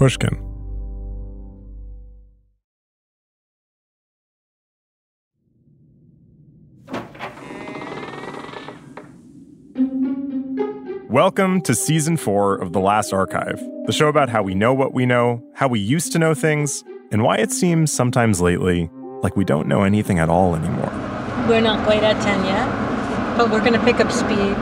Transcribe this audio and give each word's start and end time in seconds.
Pushkin. 0.00 0.34
Welcome 11.10 11.60
to 11.60 11.74
season 11.74 12.16
four 12.16 12.56
of 12.56 12.72
The 12.72 12.80
Last 12.80 13.12
Archive, 13.12 13.60
the 13.84 13.92
show 13.92 14.08
about 14.08 14.30
how 14.30 14.42
we 14.42 14.54
know 14.54 14.72
what 14.72 14.94
we 14.94 15.04
know, 15.04 15.44
how 15.54 15.68
we 15.68 15.78
used 15.80 16.12
to 16.12 16.18
know 16.18 16.32
things, 16.32 16.82
and 17.12 17.22
why 17.22 17.36
it 17.36 17.52
seems 17.52 17.92
sometimes 17.92 18.40
lately 18.40 18.88
like 19.22 19.36
we 19.36 19.44
don't 19.44 19.68
know 19.68 19.82
anything 19.82 20.18
at 20.18 20.30
all 20.30 20.56
anymore. 20.56 20.90
We're 21.46 21.60
not 21.60 21.84
quite 21.84 22.02
at 22.02 22.22
10 22.22 22.44
yet, 22.46 23.36
but 23.36 23.50
we're 23.50 23.60
going 23.60 23.74
to 23.74 23.84
pick 23.84 24.00
up 24.00 24.10
speed. 24.10 24.56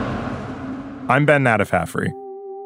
I'm 1.07 1.25
Ben 1.25 1.45
Naddaff-Hafrey. 1.45 2.11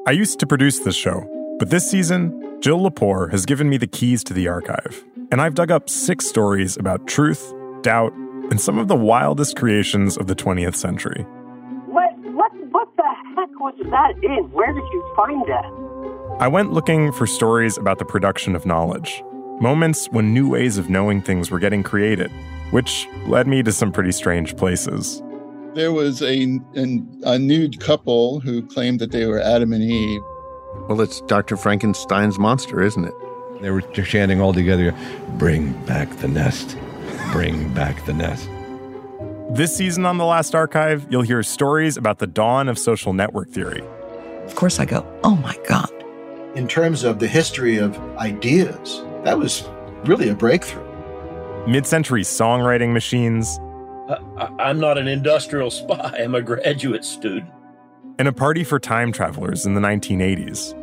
I 0.08 0.12
used 0.12 0.40
to 0.40 0.48
produce 0.48 0.80
this 0.80 0.96
show, 0.96 1.24
but 1.60 1.70
this 1.70 1.88
season, 1.88 2.43
Jill 2.64 2.80
Lepore 2.80 3.30
has 3.30 3.46
given 3.46 3.68
me 3.68 3.76
the 3.76 3.88
keys 3.88 4.24
to 4.24 4.34
the 4.34 4.48
archive, 4.48 5.04
and 5.34 5.42
I've 5.42 5.54
dug 5.54 5.70
up 5.70 5.90
six 5.90 6.26
stories 6.26 6.78
about 6.78 7.08
truth, 7.08 7.54
doubt, 7.82 8.14
and 8.14 8.62
some 8.62 8.78
of 8.78 8.88
the 8.88 8.96
wildest 8.96 9.58
creations 9.58 10.16
of 10.16 10.28
the 10.28 10.34
20th 10.34 10.78
century. 10.78 11.24
What, 11.88 12.18
what, 12.20 12.54
what 12.72 12.88
the 12.96 13.04
heck 13.36 13.50
was 13.60 13.76
that 13.92 14.14
in? 14.24 14.50
Where 14.54 14.72
did 14.72 14.86
you 14.94 15.14
find 15.14 15.46
that? 15.46 16.38
I 16.40 16.48
went 16.48 16.72
looking 16.72 17.12
for 17.12 17.28
stories 17.28 17.78
about 17.78 18.00
the 18.00 18.06
production 18.06 18.56
of 18.56 18.66
knowledge, 18.66 19.22
moments 19.60 20.06
when 20.12 20.34
new 20.34 20.48
ways 20.48 20.78
of 20.78 20.90
knowing 20.90 21.22
things 21.22 21.52
were 21.52 21.60
getting 21.60 21.84
created, 21.84 22.32
which 22.72 23.10
led 23.28 23.46
me 23.46 23.62
to 23.64 23.74
some 23.74 23.92
pretty 23.92 24.14
strange 24.14 24.56
places. 24.56 25.22
There 25.74 25.92
was 25.92 26.22
a, 26.22 26.44
an, 26.76 27.22
a 27.24 27.38
nude 27.38 27.82
couple 27.82 28.40
who 28.40 28.66
claimed 28.66 29.02
that 29.02 29.12
they 29.12 29.26
were 29.26 29.42
Adam 29.42 29.74
and 29.74 29.84
Eve. 29.84 30.22
Well, 30.88 31.02
it's 31.02 31.22
Dr. 31.22 31.58
Frankenstein's 31.58 32.38
monster, 32.38 32.82
isn't 32.82 33.06
it? 33.06 33.14
They 33.62 33.72
were 33.72 33.82
chanting 33.82 34.42
all 34.42 34.54
together, 34.54 34.94
Bring 35.38 35.72
back 35.86 36.10
the 36.18 36.28
nest. 36.28 36.78
Bring 37.32 37.74
back 37.74 38.06
the 38.06 38.14
nest. 38.14 38.50
This 39.52 39.76
season 39.76 40.06
on 40.06 40.18
The 40.18 40.26
Last 40.26 40.56
Archive, 40.56 41.08
you'll 41.10 41.22
hear 41.22 41.44
stories 41.44 41.96
about 41.96 42.20
the 42.20 42.28
dawn 42.28 42.68
of 42.68 42.78
social 42.78 43.14
network 43.14 43.50
theory. 43.50 43.84
Of 44.46 44.56
course, 44.56 44.80
I 44.80 44.86
go, 44.86 45.06
oh 45.24 45.36
my 45.36 45.58
God. 45.68 45.90
In 46.56 46.68
terms 46.68 47.04
of 47.04 47.20
the 47.20 47.28
history 47.28 47.78
of 47.78 47.98
ideas, 48.18 49.04
that 49.24 49.38
was 49.38 49.64
really 50.06 50.30
a 50.30 50.36
breakthrough. 50.36 50.84
Mid 51.68 51.86
century 51.86 52.24
songwriting 52.24 52.94
machines. 52.94 53.60
Uh, 54.10 54.18
I, 54.60 54.70
am 54.70 54.80
not 54.80 54.98
an 54.98 55.08
industrial 55.08 55.72
spy, 55.72 56.18
I'm 56.20 56.36
a 56.36 56.42
graduate 56.42 57.06
student. 57.06 57.50
And 58.20 58.28
a 58.28 58.34
party 58.34 58.64
for 58.64 58.80
time 58.80 59.12
travelers 59.12 59.66
in 59.66 59.74
the 59.74 59.82
1980s. 59.82 60.80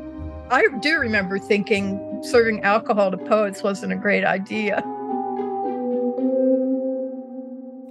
I 0.51 0.67
do 0.81 0.99
remember 0.99 1.39
thinking 1.39 2.21
serving 2.25 2.63
alcohol 2.63 3.11
to 3.13 3.17
poets 3.17 3.63
wasn't 3.63 3.93
a 3.93 3.97
great 3.97 4.25
idea. 4.25 4.83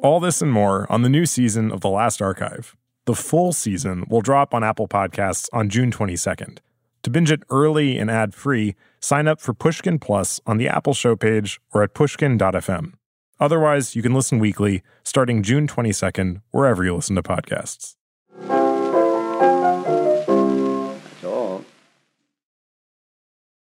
All 0.01 0.19
this 0.19 0.41
and 0.41 0.51
more 0.51 0.89
on 0.91 1.01
the 1.01 1.09
new 1.09 1.25
season 1.25 1.71
of 1.71 1.81
The 1.81 1.89
Last 1.89 2.21
Archive. 2.21 2.75
The 3.05 3.15
full 3.15 3.53
season 3.53 4.05
will 4.09 4.21
drop 4.21 4.53
on 4.53 4.63
Apple 4.63 4.87
Podcasts 4.87 5.47
on 5.51 5.69
June 5.69 5.91
22nd. 5.91 6.59
To 7.03 7.09
binge 7.09 7.31
it 7.31 7.43
early 7.49 7.97
and 7.97 8.11
ad 8.11 8.33
free, 8.33 8.75
sign 8.99 9.27
up 9.27 9.39
for 9.39 9.53
Pushkin 9.53 9.99
Plus 9.99 10.41
on 10.45 10.57
the 10.57 10.67
Apple 10.67 10.93
show 10.93 11.15
page 11.15 11.59
or 11.73 11.81
at 11.81 11.93
pushkin.fm. 11.93 12.93
Otherwise, 13.39 13.95
you 13.95 14.01
can 14.01 14.13
listen 14.13 14.37
weekly 14.37 14.83
starting 15.03 15.43
June 15.43 15.65
22nd, 15.65 16.41
wherever 16.51 16.83
you 16.83 16.93
listen 16.93 17.15
to 17.15 17.23
podcasts. 17.23 17.95